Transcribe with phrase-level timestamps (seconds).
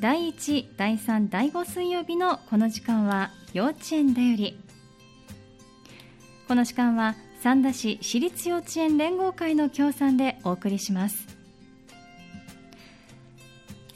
[0.00, 4.58] 第1、第3、第5水曜日のこの時間は幼稚園だより。
[6.48, 11.26] この時間は三田市私立幼稚園連合会の協賛でお送りします。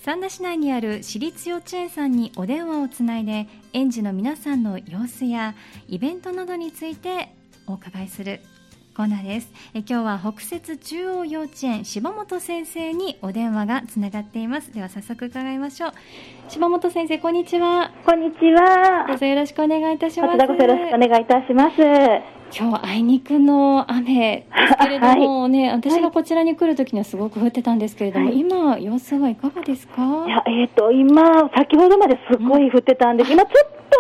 [0.02, 5.54] 三田市内にある私立幼稚園さんにお電話をつないで園児の皆さんの様子や
[5.88, 7.34] イベントなどについて
[7.66, 8.40] お伺いする。
[8.98, 9.52] コーナーです。
[9.74, 14.74] え今日は北摂中央幼稚園柴本先生にお電話がつながっています。
[14.74, 15.92] では早速伺いましょう。
[16.48, 17.92] 柴本先生こんにちは。
[18.04, 19.06] こんにちは。
[19.06, 20.32] どうぞよろしくお願いいたします。
[20.32, 21.76] こちらこそよろしくお願いいたします。
[22.50, 30.02] 今日はあいにくの雨ですけれどもね、はい、私がこちらに来るときにはすごく降ってたんですけれども、はい、今、様子はいかがですか？
[30.26, 33.97] いや、えっ、ー、と、今、先ほどまですごい降ってたんです、うん、今ちょっと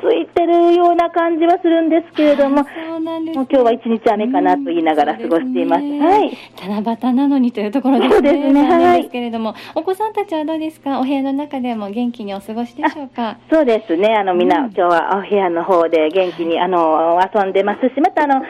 [0.00, 5.82] ついてるような感じはするんですけれども、そうなんです、ね、もう今日は一日雨かなと言いながら過ごしています。
[5.82, 6.36] すね、はい。
[6.60, 8.14] 七夕なのにというところですね。
[8.14, 8.62] そうですね。
[8.62, 9.02] はい。
[9.02, 11.00] ですけれども、お子さんたちはどうですか？
[11.00, 13.38] お部屋の中でも元気にお過ごしでしょうか？
[13.50, 14.14] そうですね。
[14.14, 18.42] あの、みんな、うん、今日はお部屋の方で元気に、あの、遊んでますし、またあの、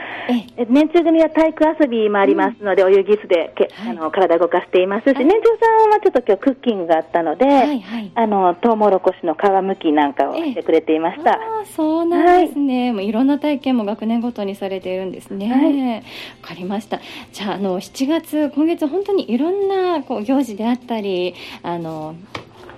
[0.69, 11.38] 年中組は体育遊びもありますので、うん、泳ぎ室でけ、あの、体動かしていますし、年中さんはちょっと今日クッキングがあったので、はいはい、あの、トウモロコシの皮むきなんかをしてくれていました。
[11.39, 15.51] あそうなんなんですね、はい、もういろんな体験も学年ごとにされているんですね。
[15.51, 16.03] わ、はい、
[16.43, 17.01] かりました。
[17.33, 22.15] じゃあ、あの、7月、今月本当にいろんなこう行事であったり、あの、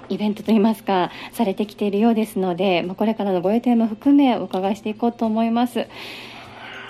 [0.08, 5.86] イベントといいますか、されてきているようですので、まあ、これからのご予定も含めお伺いしていこうと思います。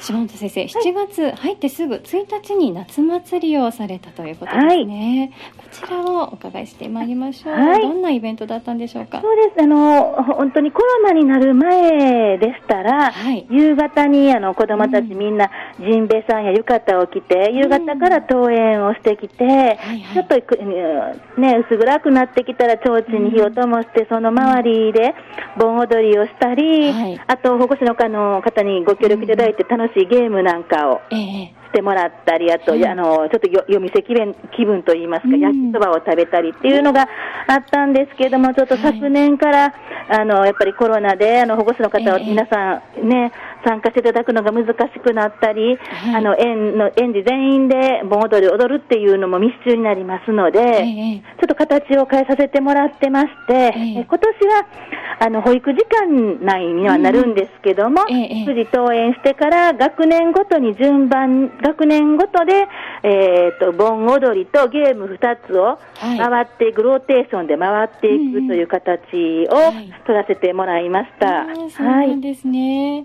[0.01, 5.33] 島本先生、7月入ってすぐ1日に夏祭りをされたということですね。
[5.49, 9.21] はい、こちらをお伺いしてまいりましょう、はい、どんなイベントだったんでしょうか？
[9.21, 9.63] そうです。
[9.63, 20.35] あの本当にコロナになる前でしたら、はい、夕方にあの子供たちみんなジンベエさんや浴衣を着て、夕方から登園をしてきて、うんはいはい、ちょっと
[21.41, 25.15] ね薄暗くなってきたら提灯に火を灯して、その周りで
[25.59, 26.91] 盆踊りをしたり、
[27.27, 27.95] あと保護者の
[28.41, 37.09] 方にご協力いただいて楽しいゲームなんかをしてもらったり、あと、あの、ちょっと夜店気分気分といいますか、焼きそばを食べたりっていうのが
[37.47, 39.75] あったんですけれども、ちょっと昨年から、
[40.09, 43.33] あの、やっぱりコロナで、あの、保護者の方を皆さんね、
[43.65, 54.67] 参加していただくのが難しくなったり、はい、あの園の園児全員で盆踊りを踊るっていうのも密集になりますので、えー、ちょっと形を変えさせてもらってまして、えー、今年は
[55.23, 62.67] あの保育時間内にはなるんですけども、うんえー、9時登園してから学年ごとに順番、学年ごとで、
[63.03, 69.73] えーと、盆踊りとゲーム2つを回っていく、はい、ローテーションで回っていくという形を
[70.07, 71.45] 取らせてもらいました。
[71.45, 73.05] はい、そうですね。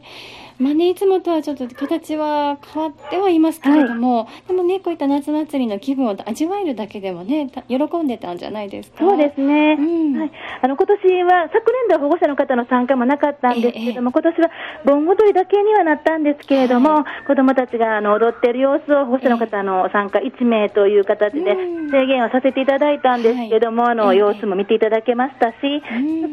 [0.60, 9.00] まあね、いつもとはちょっと形は変わってはいますけれども、はい、でもね、こういった夏祭りの気分を味わえるだけでもね、喜んでたんじゃないですか？
[9.00, 9.74] そうですね。
[9.78, 10.32] うん、はい。
[10.62, 14.52] あの、今年は、昨年度は保護者の方の参加もなかったんですけれども、ええ、今年は
[14.86, 21.56] 盆踊りだけにはなったんですけれども、はい、子供たちがあの踊っている様子を保護者の方の参加1名という形で
[21.92, 25.56] 制限をさせていただいたんですけども、あの、様子も見ていただけましたし、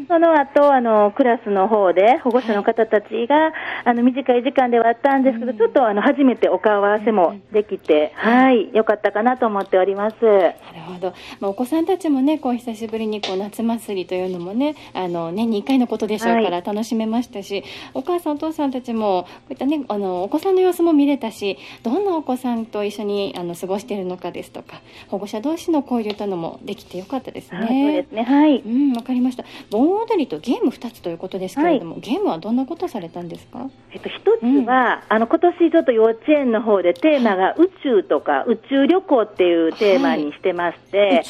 [0.07, 3.51] その後、あの、クラスの方で保護者の方たちが、
[3.83, 10.15] あの、短い時間ではあったんですけど、ちょっとあの初めてお顔合わせもできて、はい、よかったかなと思っております。
[10.23, 10.53] なる
[10.85, 11.13] ほど。
[11.39, 17.63] まあ、お子さんたちもね、こう久しぶりにこう夏祭りというのもね、あの年に1回のことでしょうから楽しめましたし、はい、
[17.95, 27.59] お母さんお父さんたちもこういったね、あのお子さんの様子も見れたし、どんなお子さんと一緒にあの過ごしているのかですとか、保護者同士の交流というのもできてよかったですね。
[27.59, 28.23] そうですね。
[28.23, 28.59] はい。
[28.59, 29.43] うん、わかりました。
[29.71, 33.69] 盆踊りとゲーム2つということですけれども、はい、ゲームはどんなことされたんですか？
[33.91, 41.23] えっと一つは、うん、あの今年ちょっと幼稚園の方でテーマが宇宙とか宇宙旅行っていうテーマにしてまして、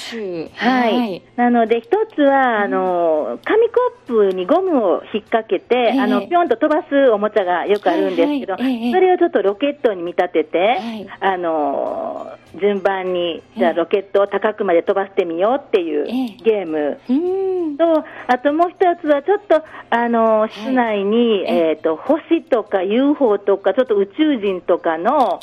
[0.55, 3.73] はい、はい、なので一つはあの紙コ
[4.05, 8.63] ップにゴムを引っ掛けて、えー、あのぴょんと飛ばすおもちゃがよくあるんですけど、はい。
[8.63, 8.87] はい。
[8.87, 16.05] えー、それをちょっとロケットに見立てて、はい、あの順番にじゃあロケットを高くまで飛ばしてみようっていう
[16.43, 16.99] ゲーム。
[17.77, 25.39] と、あともう一つはちょっとあの室内に、えっ、ー、と星とか UFO とかちょっと宇宙人とかの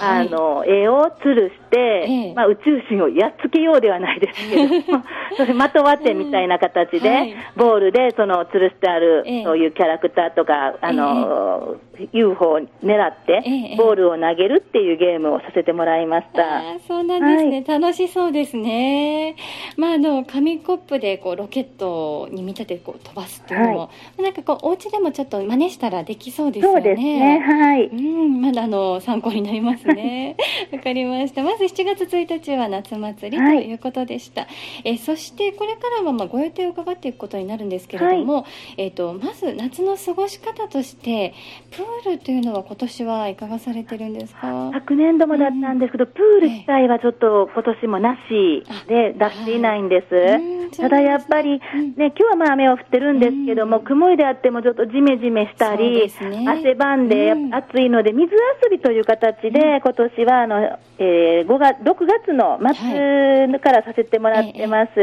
[0.00, 4.98] あの絵を吊るして、まあ宇宙人をやっつけようではないですけど、
[5.36, 11.76] それまとわってみたいな形で、ボールでその吊るしてある、そういうキャラクターとかあの、
[12.12, 16.62] UFO を狙ってボールを投げるっていうゲームをさせてもらいました。
[16.86, 19.36] そうなんですね、はい、楽しそうですね。
[19.76, 26.80] まあ、あの、紙コップでこうロケケットに見立ててこう飛ばすっていうのも、はい、なんかこうお家でもちょっと真似したらできそうですよね。
[26.80, 27.38] そうですね。
[27.38, 27.86] はい。
[27.88, 30.36] うん、まだあの参考になりますね。
[30.72, 31.42] わかりました。
[31.42, 34.42] まず7月1日は夏祭りということでした。
[34.42, 34.50] はい、
[34.84, 38.44] えそしてこれからはまあご予定を伺っていくことになるんですけれども、はい、
[38.78, 41.34] えっ、とまず夏の過ごし方として
[41.70, 44.70] プールというのは今年はいかがされてるんですか？
[44.72, 50.76] 昨年度もだったんですけど、うん、プール自体はちょっと今年もなしで出していないんです。
[50.76, 51.60] ただやっぱり、ね、
[51.96, 64.94] 今日はまあ雨は降ってるんですけども、曇りであってもちょっとジメジメしたり、ね、汗ばんで暑いので、水遊びという形で、今年はあの、えー、5月6月の末からさせてもらってます。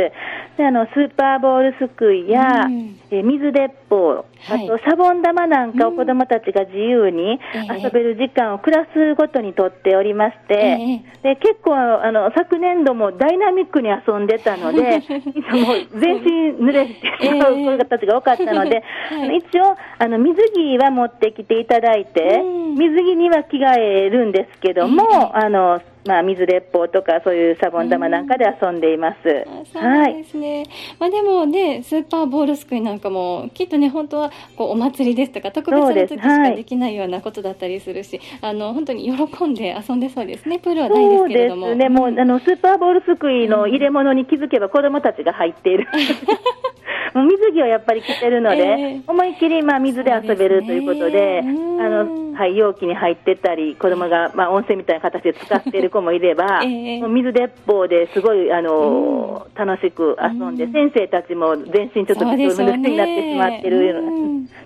[0.57, 2.65] であのスーパーボールすくいや、
[3.11, 7.39] え水鉄砲、あとシャボン玉なんかを子どもたちが自由に
[7.83, 15.03] 遊べる時間をクラスごとにとっておりまして、で結構あの昨年度もダイナミックに遊んでたので、
[15.51, 18.83] もう全身濡れてしまう子たちが多かったので、
[19.37, 22.41] 一応あの水着は持ってきていただいて、
[22.77, 29.45] 水着には着替えるんですけども、あのまあ、水鉄砲とかそういうシャボン玉なんかで遊んでいます。
[30.13, 30.59] ですね。
[30.59, 30.67] はい、
[30.99, 41.67] まあ、でもね、スーパーボールすくいなんかも、きっとね、本当はこうお祭りですとか、特別な時しかできないようなことだったりするし、はい、あの本当に喜んで遊んでそうですね、プールはないですけれども。
[41.67, 45.87] そうですね、もう、あのスーパーボールすくいの入れ物に気づけば、子供たちが入っている。
[47.57, 64.11] 着をやっぱり着てるので、えー、思いっきりまあ水で遊べるということで、でね、あのはい、容器に入ってたり、子供がまあ温泉みたいな形で使っている子もいれば、 えー、もう水鉄砲ですごいあの、うん、楽しく遊んで、うん、先生たちも全身ちょっとびしょ濡れになってしまってるような、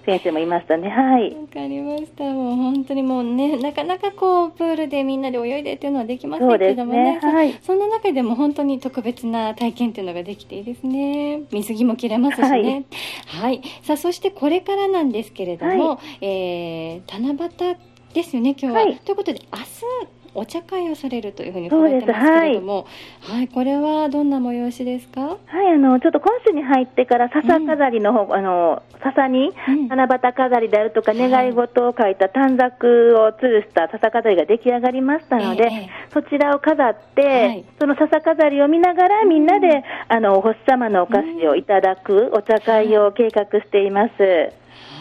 [0.05, 0.89] 先生もいましたね。
[0.89, 1.33] はい。
[1.33, 2.25] わかりました。
[2.25, 7.13] もう本当にもうね、なかなかこうプールでみんなで泳いでっていうのはできませんけどもね。
[7.13, 11.43] ねはい、そんな中でも本当に特別な体験っていうのができていいですね。
[11.51, 12.47] 水着も着れますしね。
[12.47, 12.80] はい。
[13.27, 17.77] はい、さあそしてこれからなんですけれども、はい、えー、七夕
[18.13, 18.83] ですよね、今日は。
[18.83, 22.87] はい、ということで、明日お茶会をされるというふうに伺ってますけれども、
[23.21, 25.21] はい、はい、これはどんな催しですか？
[25.21, 29.51] はい、あのちょっと今週に入ってから笹飾りの方、うん、あの笹に
[29.89, 44.13] 七夕飾りであるとか、願い事を書いた短冊を吊るした笹飾りが出来上がりましたので、えー、そちらを飾って、はい、その笹飾りを見ながらみんなで、うん、あのお星様のお菓子をいただくお茶会を計画しています。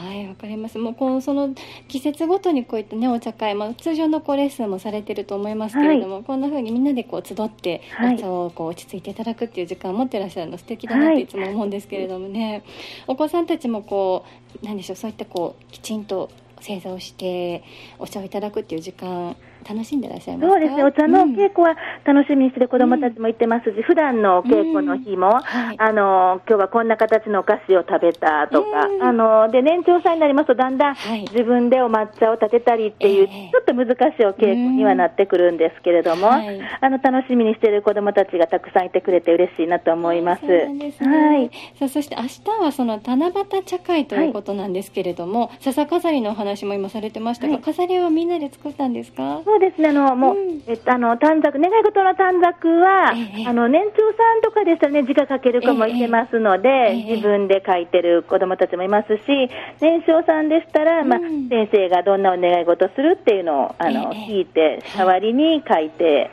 [0.03, 0.79] はい、わかります。
[0.79, 1.55] もうこのその
[1.89, 7.83] 季節ごとにこういったねお茶会、まあ通常のこうレッスンもされてると思いますけれども、はい、こんな風にみんなでこう集って
[8.15, 12.63] お茶をこう落ち着いていただくっていう時間を持ってらっしゃるの素敵だなっていつも思うんですけれどもね、はい、
[13.09, 14.25] お子さんたちもこ
[14.63, 16.31] うなんでしょうそういったこうきちんと
[16.61, 17.63] 正座をして
[17.99, 19.37] お茶をいただくっていう時間
[19.69, 25.33] 楽しんでらっしゃいますそうですね、お茶の稽古は楽しみにして子どもたちも行ってますし、うん、普段の稽古の日も、うん。
[25.41, 30.97] はい、あの今日はこんな形のお菓子を食べたとか、うん、あので年長さんになりますと、だんだん
[31.33, 40.47] 自分でお抹茶を立てたりっていう、ちょっと難しいお稽古にはなってくるんですけれども、はい、あの楽しみにしている子どもたちがたくさんいてくれて嬉しいなと思います。
[40.47, 49.41] ね、はい、さあそして明日はその七夕茶会ということなんですけれども、はい、笹飾りのお話も今されてましたが、飾りはみんなで作ったんですか？
[49.51, 59.51] そうですね、あの、もう、うん、えっと、あの、短冊、願い事の短冊は、ええ、あの、年長さんとかでしたらね、字が書ける子もいてますので、え、自分で書いてる子供たちもいますし、
[59.81, 66.31] 年少さんでしたら、まあ、先生がどんなお願い事するっていうのを、あの、聞いて、代わりに書いて、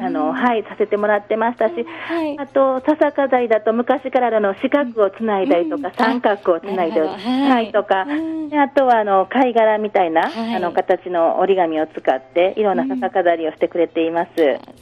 [0.00, 1.74] あの、はい、させてもらってましたし、
[2.08, 8.06] はい、あと、笹飾りだと昔からの四角をつないだりとか、三角をつないだり、はい、とか、
[8.52, 14.30] あとは、あの、貝殻みたいな、あの、形の折り紙を使って、いろんな笹飾りをしてくれています。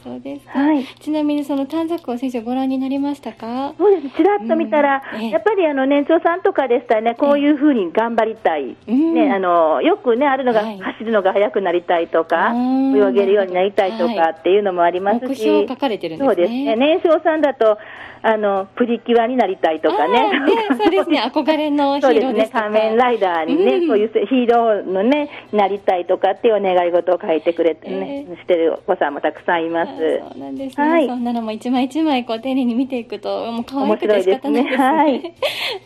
[0.03, 0.47] そうです。
[0.49, 0.83] はい。
[0.85, 3.73] ちなみに、その短冊を先生ご覧になりましたか？
[3.77, 4.15] そうです。
[4.15, 8.75] ちらっと見たら、やっぱり、あの、年長さんとかでしたらね、こういうふうに頑張りたい。
[8.87, 16.27] ね、あの、よくね、あるのが、走るのが速くなりたいとか、泳げるようになりたいとかっていうのもありますし、目標書かれてるんですね。
[16.27, 16.75] そうですね。
[16.75, 17.77] 年少さんだと、
[18.21, 20.39] あの、プリキュアになりたいとかね。
[20.39, 29.91] ねそうですね、 憧れのヒーローですね、仮面ライダーにね、うん、そういうヒーローのね、なりたいとかっていうお願い事を書いてくれてね、えー、してるお子さんもたくさんいます。
[29.95, 30.89] そうなんですね。
[30.89, 34.83] はい、そんなのも一枚一枚こう丁寧に見ていくと、もう可愛くて仕方ないですね。
[34.83, 35.33] はい。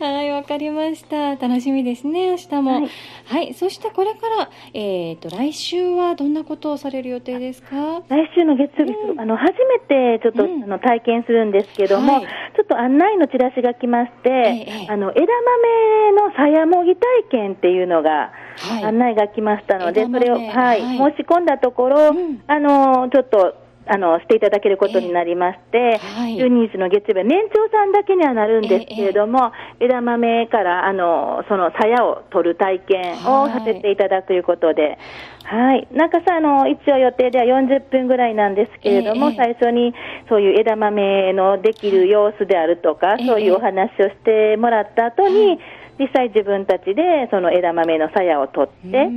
[0.00, 1.36] はい、わかりました。
[1.36, 2.72] 楽しみですね、明日も。
[2.72, 2.88] はい、
[3.26, 8.02] はい、そしてこれから、えっ、ー、と、来週はどんなことをされる予定ですか？
[8.08, 9.78] 来週の月曜日、うん、あの、初め
[10.18, 12.28] てちょっと、うん、あの体験するんですけども、はい、ちょ
[12.62, 20.80] っと案内のチラシが来まして、ええ、あの枝豆のさやもぎ体験っていうのが、はい、案内が来ましたので、それを、はい、はい、
[21.14, 34.98] 申し込んだところ、うん、あのちょっとあの、していただけることになりまして、はい、12日の月曜日は年長さんだけにはなるんですけれども、えー、枝豆から、あの、その鞘を取る体験をさせていただくということで、
[35.44, 35.88] はい。
[35.92, 39.94] なんかさ、あの、一応予定では40分ぐらいなんですけれども、えー、最初に
[40.28, 45.58] そういう枝豆のできる様子であるとか、そういうお話をしてもらった後に、
[45.98, 49.08] 実際自分たちでその枝豆の鞘を取って、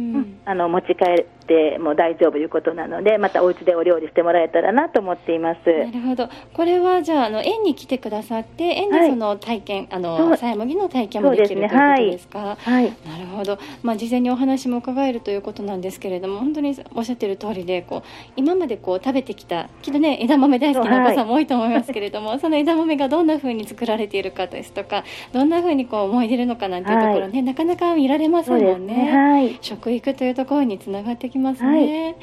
[0.46, 5.60] あの持ち帰っても大丈夫ということなので、またお家でお料理してもらえたらなと思っています。
[5.66, 6.28] なるほど。
[6.54, 12.58] これはじゃあ、あの園に来てくださって、園でその体験、はい、あのさや麦の体験もできる、ね、ということですか？
[12.60, 13.58] はい、なるほど。
[13.84, 18.04] まあ事前にお話も伺えるということなんですけれども、本当におっしゃってる通りで、こう
[18.36, 29.60] 今までこう食べてきた、きっとね枝豆大好きなお子さんも多いと思いますけれども、はい、その枝豆がどんな風に作られているかですとか、どんな風にこう思い出るのかなんていうところね、なかなか見られませんもんね。
[29.62, 31.70] 食育というところにつながってきますね。
[31.70, 32.16] はい、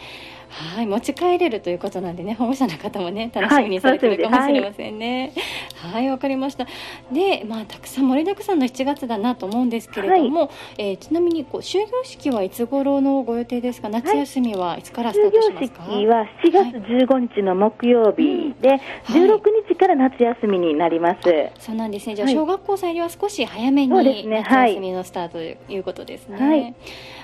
[0.86, 5.32] 持ち帰れるということなんでね、保護者の方もね、楽しみにされてるかもしれませんね。
[5.76, 6.66] はい、わ、はい、かりました。
[7.10, 13.88] で、まあ、たくさん盛りだくさんの7月だなと思うんですけれども、はい、えー、ちなみにこう終業式はいつ頃のご予定ですか？
[13.88, 15.84] 夏休みはいつからスタートしますか？
[15.84, 21.20] 終業式は7月15日の木曜日で、はい、16日から夏休みになります。
[21.58, 22.14] そうなんですね。
[22.14, 26.38] じゃあ小学校さんよりは少し早めに夏休みのスタートということですね。
[26.38, 26.70] はい、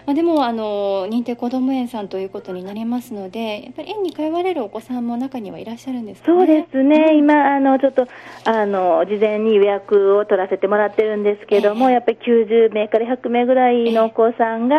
[0.06, 8.06] まあでもあの認定こども園さんということになりますので、やっぱり園に通われるお子さんも中にはいらっしゃるんですか、ね、そうですね、今、あのちょっと
[8.44, 14.76] あの事前に予約を取らせてもらってるんですけども、えー、やっぱり90名から100名ぐらいのお子さんが、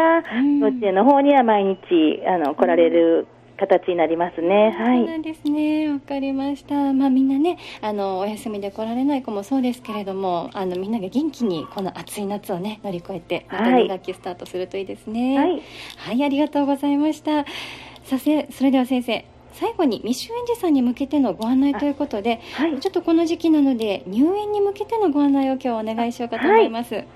[0.59, 3.27] 幼稚園の方には毎日あの来られる。
[3.59, 4.71] 形になりますね。
[4.71, 4.99] はい。
[4.99, 5.91] そうなんですね。
[5.91, 6.93] わかりました。
[6.93, 15.37] まあみんなね、あのお休みで来られない子もそうですけれども、あのみんなが元気にこの暑い夏をね乗り越えてまた2学期スタートするといいですね。
[15.37, 15.61] はい。
[15.97, 17.45] はい、ありがとうございました。
[18.09, 19.23] させそれでは先生
[19.53, 26.95] 最後に未就園児さんに向けてのご案内ということで、はい、ちょっとこの時期なので入園に向けてのご案内を今日お願いしようかと思います。
[26.95, 27.07] はい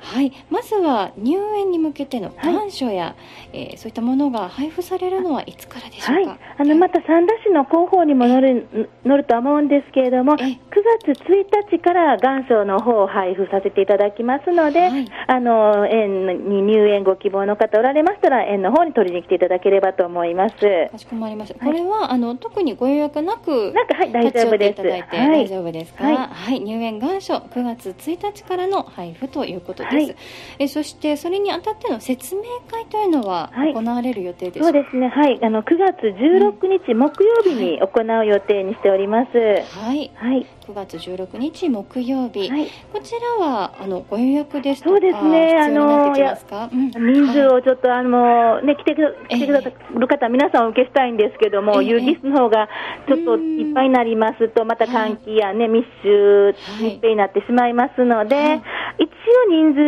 [0.00, 3.10] はい、まずは入園に向けての願書や、は
[3.52, 10.58] い、えー、そういったものが配布されるのはいつからでしょうか、はい、あのまた三田市の広報にも載る載ると思うんですけれども、9
[11.04, 20.54] 月1日から願書の方を配布させていただきますので、はい、あの園に入園ご希望の方おられましたら、園の方に取りに来ていただければと思います。
[20.90, 21.64] かしこまりました。
[21.64, 24.82] これは、あの特にご予約なく、なんかはい大丈夫です。
[24.82, 26.04] 大丈夫ですか？
[26.04, 30.06] はい、入園願書9月1日からの配布ということです。
[30.06, 30.16] はい、
[30.58, 35.08] えそしてそれにあたっての説明会というのは行われる予定です、はい、そうですね。
[35.08, 35.38] はい。
[35.42, 45.56] あの9月16日木曜日に行う予定にしております、はい、はい、9月16日木曜日、はい、こちらはあのご予約ですとかそうですね。
[45.58, 48.94] あの、うん、人数をちょっとあのね来て
[49.30, 52.68] 来てくださる方、皆さんお受けしたいんですけども、有機室の方が
[53.08, 58.60] ちょっといっぱいになりますとまた換気やね密集密閉になってしまいますので、
[58.98, 59.80] 一応人数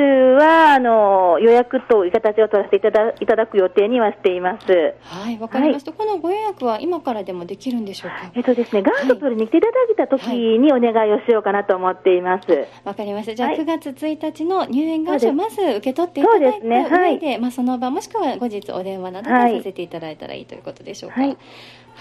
[0.42, 4.94] は、あの、予約という形を取らせていただいただく予定にはしています。
[5.02, 8.30] はい、わかりました、はい、このご予約は今からでもできるんでしょうか？
[8.34, 10.22] えっとですね、元祖取りに来ていただいた時
[10.58, 12.50] にお願いをしようかなと思っています。
[12.50, 13.34] わ、はい、かりました。
[13.34, 21.20] じゃあ、9月1日の入園願書をまず受け取っていただいた上で、でね、まあ、その場もしくは後日お電話などでさせていただいたらいいということでしょうか。
[21.20, 21.36] はい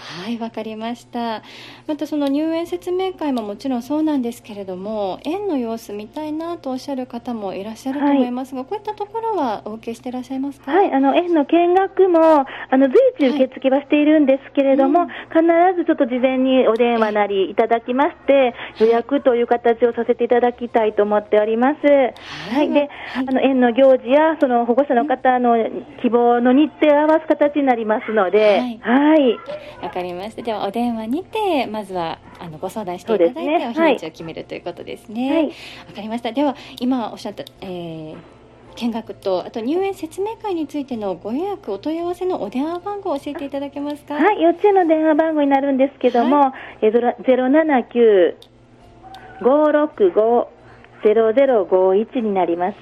[0.00, 1.42] はいわかりました。
[1.86, 10.72] またその入園説明会ももちろんそうなんですけれども園の様子見たいなとおっしゃる方もいらっしゃると思いますが、はい、こういったところはお受けしていらっしゃいますか？
[10.72, 21.76] はいあの園の見学もあの随時受付はしているんですけれども、はいうん、必ずちょっと事前にお電話なりいただきまして、予約という形をさせていただきたいと思っております。
[22.54, 25.56] はい、で、あの園の行事やその保護者の方の
[26.02, 29.38] 希望の日程を合わす形になりますので、はい。
[29.90, 30.42] わかりました。
[30.42, 35.34] ではお電話にてまずはあのご相談していただいて、ね、お日にちを決めるということですね。
[35.34, 35.52] はい、わ
[35.96, 36.30] かりました。
[36.30, 38.16] では今おっしゃった、えー、
[38.76, 44.14] 見学とあと入園説明会についてのご予約お問い合わせのお電話番号を教えていただけますか？
[44.14, 46.92] はい、幼稚園の電話番号になるんですけども、はい、
[47.26, 48.36] ゼロ七九
[49.42, 50.48] 五六五
[51.02, 52.76] ゼロゼロ五一になります。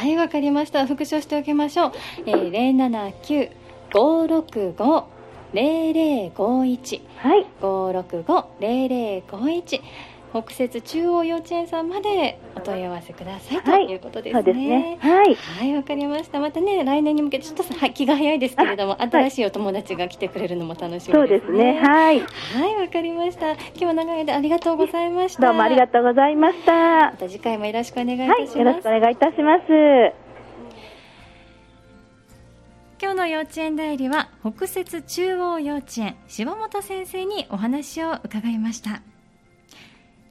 [0.00, 0.86] はい、わかりました。
[0.86, 1.92] 復唱しておきましょう。
[2.26, 3.48] えー、零七九
[3.94, 5.08] 五六五
[5.52, 9.82] 0051はい565-0051
[10.30, 14.42] 北節中央幼稚園さんまでお問い合わせください、はい、ということですね。
[14.42, 14.98] そうですね。
[15.00, 15.34] はい。
[15.34, 16.38] はい、わかりました。
[16.38, 21.80] またね、来年に向けてちょっと気が早いですけれども、新しいお友達が来てくれるのも楽しみです、ね、そうですね。
[21.80, 22.20] はい。
[22.20, 22.26] は
[22.68, 23.52] い、わかりました。
[23.52, 25.46] 今日は長い間ありがとうございました。
[25.46, 26.72] どうもありがとうございました。
[26.72, 28.56] また次回もよろしくお願いいたします。
[28.56, 30.27] はい、よろしくお願いいたします。
[33.00, 39.02] 今日の幼稚園代理は北摂中央幼稚園柴本先生にお話を伺いました。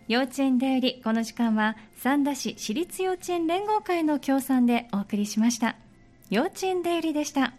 [0.09, 5.77] 幼稚園代理この時間は三田市私立幼稚園連合会の協賛でお送りしました。
[6.29, 7.53] 幼稚園代理でした。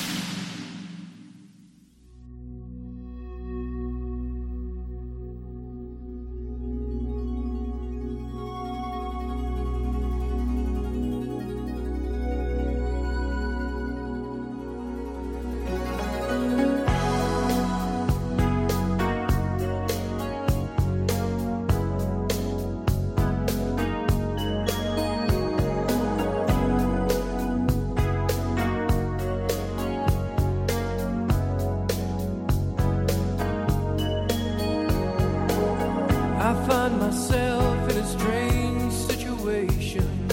[36.83, 40.29] find myself in a strange situation,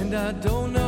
[0.00, 0.79] and I don't know.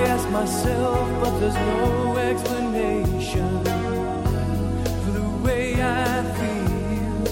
[0.00, 3.64] I ask myself, but there's no explanation
[5.02, 7.28] for the way I feel.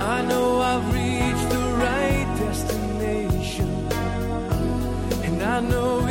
[0.00, 3.68] I know I've reached the right destination,
[5.22, 6.03] and I know.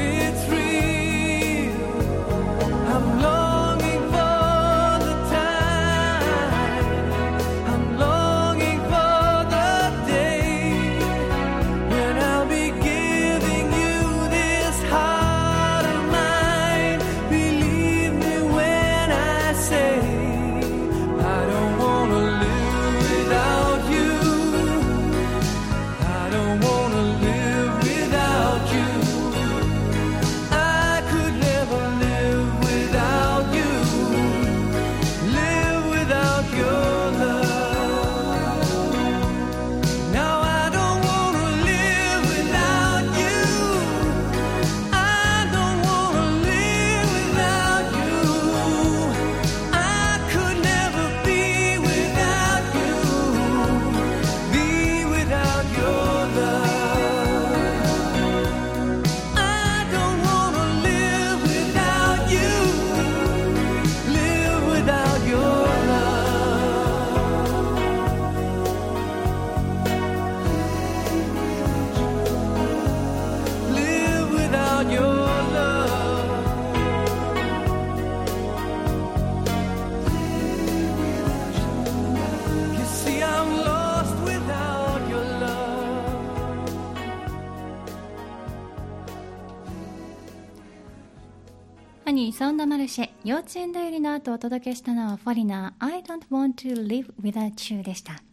[92.33, 95.85] ソンダマルシェ幼稚園だよりの後お届けしたのはフォリナー。
[95.85, 98.23] I don't want to live without you でした。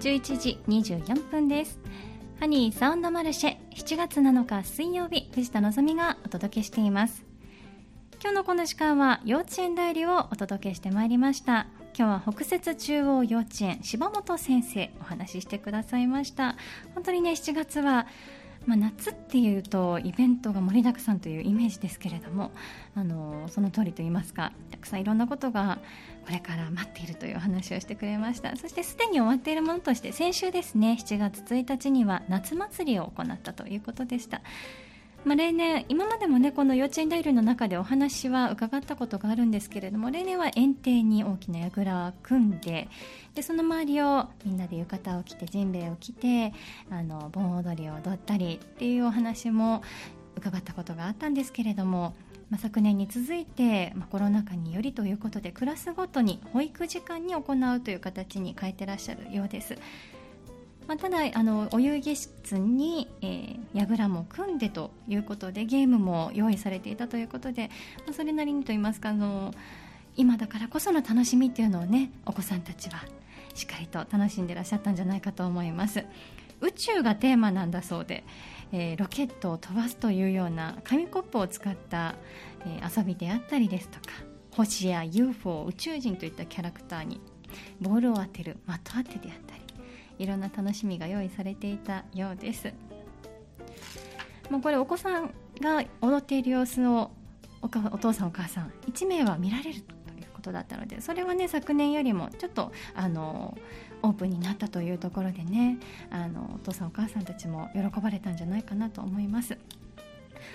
[0.00, 1.78] 11時24分です。
[2.40, 7.24] ハニーサウンドマルシェ7月7日水曜日藤田望がお届けしています。
[8.20, 11.68] 今日のこの時間は幼稚園代理をお届けしてまいりました。
[11.98, 16.54] 今日は北摂中央幼稚園柴本先生お話ししてくださいました。
[16.94, 18.06] 本当にね7月は
[18.66, 22.52] まあ、夏っていうとイベントが盛りだくさんというイメージですけれども
[22.94, 25.78] あのその通りといいますかたくさんいろんなことが
[26.26, 28.54] これから待っているという話をしてくれました。
[28.56, 34.42] そしてすでに終わっているものとして先週ですね7月1日には夏祭りを行ったということでした。
[35.24, 42.88] まあ、例年、今までもねこの幼稚園大類の中でお話は伺ったことがあるんですけれども例年は園庭に大きな櫓を組んで
[43.34, 46.52] でその周りをみんなで浴衣を着てジンベエを着て
[46.90, 49.82] あの盆踊りを踊ったりっていうお話も
[50.36, 52.14] 伺ったことがあったんですけれども、
[52.48, 59.76] まあ、昨年に続いて、まあ、コロナ禍によりということでクラスごとに保育時間に行うという形に変えてらっしゃるようです。
[60.88, 67.68] まあ、ただあのお遊戯室に、えー、櫓も組んでということでゲームも用意されていたということで、
[68.06, 69.52] まあ、それなりにと言いますかあの
[70.16, 73.04] 今だからこその楽しみっていうのをねお子さんたちは
[73.54, 76.04] しっかりと楽しんでいらっしゃったんじゃないかと思います。
[76.60, 78.24] 宇宙がテーマなんだそうで、
[78.72, 82.16] えー、ロケットを飛ばすというような紙コップを使った、
[82.66, 84.06] えー、遊びであったりですとか
[84.50, 87.20] 星や UFO 宇宙人といったキャラクターに
[87.80, 89.67] ボールを当てる的当てであったり
[90.18, 92.72] いろんな楽しみが用意されていたようです。
[94.50, 97.10] もうこれお子さんが踊っている様子を
[97.60, 103.58] お父さんお母さん1名は見られるということだったのでそれはね昨年よりもちょっとあの
[104.02, 105.78] オープンになったというところでね
[106.10, 109.58] あのお父さんお母さんたちも喜ばれたんじゃないかなと思います。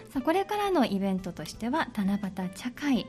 [0.09, 3.05] さあこれからのイベントとしては七夕茶会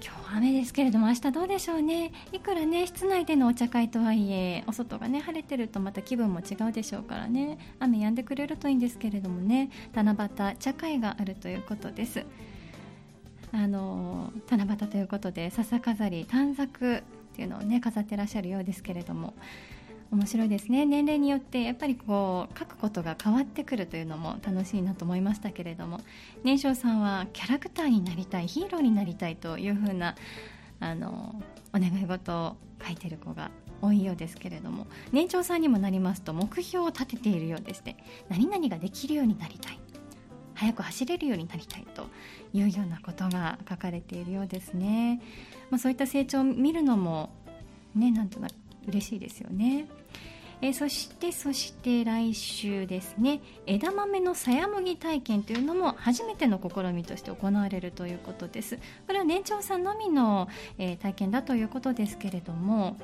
[0.00, 2.12] 今日雨ですけれども明日どうでしょうね。
[2.32, 7.58] いくらね室内でのお茶会とはいえお外がね晴れてるとまた気分も違うでしょうからね。
[7.80, 9.70] 雨止んでくれるといいんですけれどもね。
[9.94, 12.24] 七夕茶会があるということです。
[13.52, 19.34] あの七夕ということで笹飾り短冊っていうのをね飾ってらっしゃるようですけれども。
[20.10, 20.86] 面白いですね。
[20.86, 26.00] 年齢によってやっぱりこう書くことが変わってくるというのも楽しいなと思いましたけれども。
[26.44, 30.16] 年少さんはキャラクターになりたいヒーローになりたいというふうな
[30.80, 31.42] あの
[31.74, 33.50] お願い事を書いてる子が
[33.82, 34.86] 多いようですけれども。
[35.12, 37.96] 年長さんにもなりますと目標を立てているようでして
[38.28, 39.78] 何々ができるようになりたい。
[40.54, 42.06] 早く走れるようになりたいと
[42.52, 45.22] いうようなことが書かれているようですね、
[45.70, 47.30] まあ、そういった成長を見るのも
[47.94, 48.54] ねなんとなく
[48.88, 49.86] 嬉しいですよね。
[50.60, 53.40] えー、そしてそして来週ですね。
[53.66, 58.76] 枝豆のさやもぎ体験というのも初めての試みとして行われるということです。
[59.06, 60.48] これは年長さんのみの、
[60.78, 62.96] えー、体験だということですけれども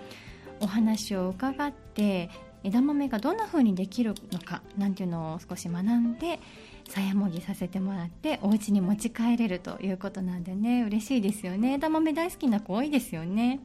[0.61, 2.31] お話を伺って
[2.65, 6.41] 枝豆がどんな風にできるのかなんていうのを少し学んで
[6.89, 11.75] さやもぎさせてもらってお家に持ち帰れるということなんでね嬉しいですよね。
[11.75, 13.61] 枝豆大好きな子多いですよね。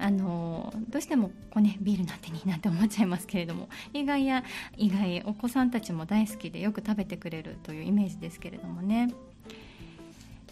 [0.00, 4.44] あのどうしてもこう、ね、ビールなんてになんて思っちゃいますけれども意外や
[4.76, 9.12] 意外お子さんたちも大好きでよく食べてくれるというイメージですけれどもね。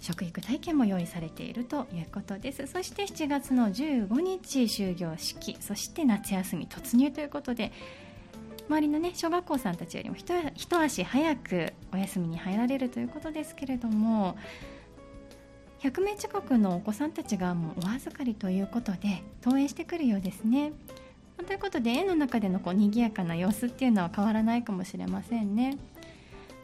[0.00, 2.68] 食育体験も用意されているということです。
[2.68, 7.72] そして7月の15日終業式そして夏休み突入ということで
[8.68, 14.36] 周りのね小学校さんたちよりも一足早くお休みに入られるということですけれども
[15.80, 20.72] 100名近くのお子さんたちがもうお預かりということで登園してくるようですね。
[21.46, 25.78] ということで園の中でのこう賑やかな様子っていうのは変わらないかもしれませんね。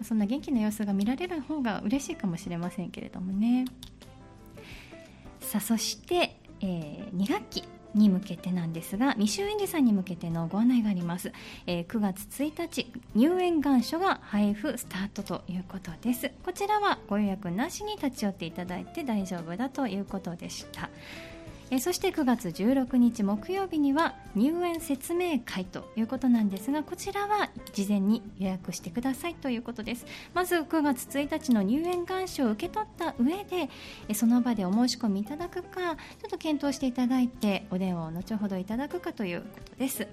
[0.03, 3.67] そんな元気な様子が見られる方が嬉しいかもしれませんけれどもね。
[5.41, 11.33] さあそして、えー、2学期に向けてなんですが未就園児さんに向けてのご案内があります、
[11.67, 16.31] えー、9月1日入園願書が配布スタートということです。
[16.45, 20.91] こちらはご予約なしに立ち寄っていただいて大丈夫だということでした。
[21.71, 30.07] えそして9月16日木曜日には入園説明会ということなんですがこちらは事前に予約してくださいということです。
[30.35, 33.71] まず9月1日の入園願書を受け取った上で
[34.09, 40.07] えその場でお申し込みいただくかちょっと検討していただいてお電話を後ほどいただくかということです。